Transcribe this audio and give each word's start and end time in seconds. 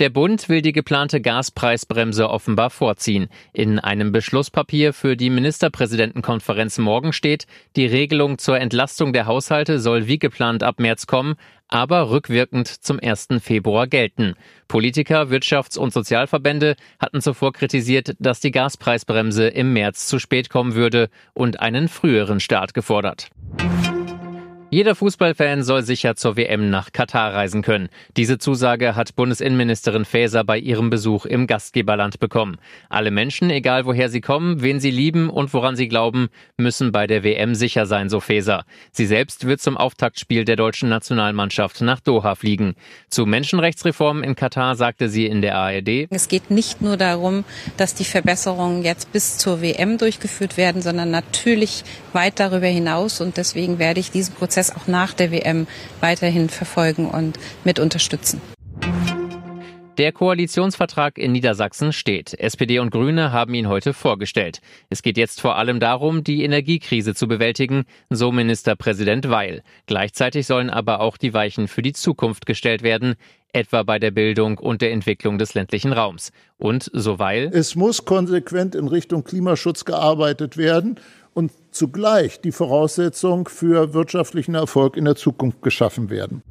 Der 0.00 0.10
Bund 0.10 0.48
will 0.48 0.60
die 0.60 0.72
geplante 0.72 1.20
Gaspreisbremse 1.20 2.28
offenbar 2.28 2.70
vorziehen. 2.70 3.28
In 3.52 3.78
einem 3.78 4.10
Beschlusspapier 4.10 4.92
für 4.92 5.16
die 5.16 5.30
Ministerpräsidentenkonferenz 5.30 6.78
morgen 6.78 7.12
steht, 7.12 7.46
die 7.76 7.86
Regelung 7.86 8.38
zur 8.38 8.58
Entlastung 8.58 9.12
der 9.12 9.26
Haushalte 9.26 9.78
soll 9.78 10.08
wie 10.08 10.18
geplant 10.18 10.64
ab 10.64 10.80
März 10.80 11.06
kommen, 11.06 11.36
aber 11.68 12.10
rückwirkend 12.10 12.66
zum 12.66 12.98
1. 13.00 13.28
Februar 13.40 13.86
gelten. 13.86 14.34
Politiker, 14.66 15.30
Wirtschafts- 15.30 15.78
und 15.78 15.92
Sozialverbände 15.92 16.74
hatten 16.98 17.20
zuvor 17.20 17.52
kritisiert, 17.52 18.16
dass 18.18 18.40
die 18.40 18.50
Gaspreisbremse 18.50 19.46
im 19.46 19.72
März 19.72 20.08
zu 20.08 20.18
spät 20.18 20.50
kommen 20.50 20.74
würde 20.74 21.08
und 21.34 21.60
einen 21.60 21.86
früheren 21.86 22.40
Start 22.40 22.74
gefordert. 22.74 23.28
Jeder 24.74 24.96
Fußballfan 24.96 25.62
soll 25.62 25.84
sicher 25.84 26.16
zur 26.16 26.36
WM 26.36 26.68
nach 26.68 26.90
Katar 26.90 27.32
reisen 27.32 27.62
können. 27.62 27.90
Diese 28.16 28.38
Zusage 28.38 28.96
hat 28.96 29.14
Bundesinnenministerin 29.14 30.04
Faeser 30.04 30.42
bei 30.42 30.58
ihrem 30.58 30.90
Besuch 30.90 31.26
im 31.26 31.46
Gastgeberland 31.46 32.18
bekommen. 32.18 32.56
Alle 32.88 33.12
Menschen, 33.12 33.50
egal 33.50 33.86
woher 33.86 34.08
sie 34.08 34.20
kommen, 34.20 34.62
wen 34.62 34.80
sie 34.80 34.90
lieben 34.90 35.30
und 35.30 35.54
woran 35.54 35.76
sie 35.76 35.86
glauben, 35.86 36.26
müssen 36.56 36.90
bei 36.90 37.06
der 37.06 37.22
WM 37.22 37.54
sicher 37.54 37.86
sein, 37.86 38.08
so 38.08 38.18
Faeser. 38.18 38.64
Sie 38.90 39.06
selbst 39.06 39.46
wird 39.46 39.60
zum 39.60 39.76
Auftaktspiel 39.76 40.44
der 40.44 40.56
deutschen 40.56 40.88
Nationalmannschaft 40.88 41.80
nach 41.80 42.00
Doha 42.00 42.34
fliegen. 42.34 42.74
Zu 43.08 43.26
Menschenrechtsreformen 43.26 44.24
in 44.24 44.34
Katar 44.34 44.74
sagte 44.74 45.08
sie 45.08 45.26
in 45.26 45.40
der 45.40 45.54
ARD. 45.54 46.08
Es 46.10 46.26
geht 46.26 46.50
nicht 46.50 46.82
nur 46.82 46.96
darum, 46.96 47.44
dass 47.76 47.94
die 47.94 48.02
Verbesserungen 48.04 48.82
jetzt 48.82 49.12
bis 49.12 49.38
zur 49.38 49.62
WM 49.62 49.98
durchgeführt 49.98 50.56
werden, 50.56 50.82
sondern 50.82 51.12
natürlich 51.12 51.84
weit 52.12 52.40
darüber 52.40 52.66
hinaus. 52.66 53.20
Und 53.20 53.36
deswegen 53.36 53.78
werde 53.78 54.00
ich 54.00 54.10
diesen 54.10 54.34
Prozess 54.34 54.63
Prozess 54.64 54.76
auch 54.76 54.86
nach 54.86 55.12
der 55.12 55.30
WM 55.30 55.66
weiterhin 56.00 56.48
verfolgen 56.48 57.08
und 57.08 57.38
mit 57.64 57.78
unterstützen. 57.78 58.53
Der 59.98 60.10
Koalitionsvertrag 60.10 61.18
in 61.18 61.30
Niedersachsen 61.30 61.92
steht. 61.92 62.34
SPD 62.34 62.80
und 62.80 62.90
Grüne 62.90 63.30
haben 63.30 63.54
ihn 63.54 63.68
heute 63.68 63.92
vorgestellt. 63.92 64.60
Es 64.90 65.02
geht 65.02 65.16
jetzt 65.16 65.40
vor 65.40 65.56
allem 65.56 65.78
darum, 65.78 66.24
die 66.24 66.42
Energiekrise 66.42 67.14
zu 67.14 67.28
bewältigen, 67.28 67.84
so 68.10 68.32
Ministerpräsident 68.32 69.30
Weil. 69.30 69.62
Gleichzeitig 69.86 70.48
sollen 70.48 70.68
aber 70.68 70.98
auch 70.98 71.16
die 71.16 71.32
Weichen 71.32 71.68
für 71.68 71.80
die 71.80 71.92
Zukunft 71.92 72.44
gestellt 72.44 72.82
werden, 72.82 73.14
etwa 73.52 73.84
bei 73.84 74.00
der 74.00 74.10
Bildung 74.10 74.58
und 74.58 74.82
der 74.82 74.90
Entwicklung 74.90 75.38
des 75.38 75.54
ländlichen 75.54 75.92
Raums. 75.92 76.32
Und 76.58 76.90
so 76.92 77.20
Weil. 77.20 77.50
Es 77.52 77.76
muss 77.76 78.04
konsequent 78.04 78.74
in 78.74 78.88
Richtung 78.88 79.22
Klimaschutz 79.22 79.84
gearbeitet 79.84 80.56
werden 80.56 80.98
und 81.34 81.52
zugleich 81.70 82.40
die 82.40 82.52
Voraussetzung 82.52 83.48
für 83.48 83.94
wirtschaftlichen 83.94 84.56
Erfolg 84.56 84.96
in 84.96 85.04
der 85.04 85.14
Zukunft 85.14 85.62
geschaffen 85.62 86.10
werden. 86.10 86.42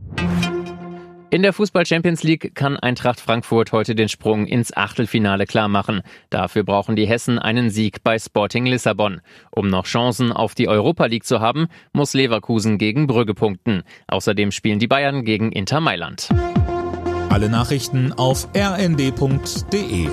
In 1.34 1.42
der 1.42 1.52
Fußball 1.52 1.84
Champions 1.84 2.22
League 2.22 2.54
kann 2.54 2.78
Eintracht 2.78 3.20
Frankfurt 3.20 3.72
heute 3.72 3.96
den 3.96 4.08
Sprung 4.08 4.46
ins 4.46 4.78
Achtelfinale 4.78 5.48
klarmachen. 5.48 6.04
Dafür 6.30 6.64
brauchen 6.64 6.96
die 6.96 7.08
Hessen 7.08 7.40
einen 7.40 7.72
Sieg 7.72 8.04
bei 8.04 8.20
Sporting 8.20 8.68
Lissabon. 8.68 9.20
Um 9.50 9.68
noch 9.68 9.86
Chancen 9.86 10.32
auf 10.32 10.54
die 10.54 10.68
Europa 10.68 11.08
League 11.08 11.26
zu 11.26 11.40
haben, 11.40 11.70
muss 11.92 12.14
Leverkusen 12.14 12.78
gegen 12.78 13.08
Brügge 13.08 13.34
punkten. 13.34 13.82
Außerdem 14.06 14.52
spielen 14.52 14.78
die 14.78 14.86
Bayern 14.86 15.26
gegen 15.26 15.52
Inter 15.52 15.80
Mailand. 15.80 16.30
Alle 17.30 17.50
Nachrichten 17.50 18.14
auf 18.14 18.48
rnd.de 18.56 20.10